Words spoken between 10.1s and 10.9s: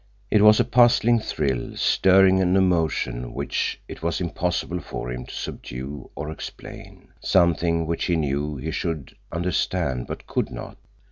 could not.